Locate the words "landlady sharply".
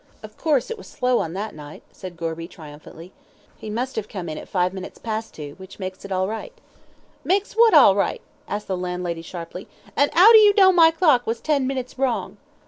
8.75-9.67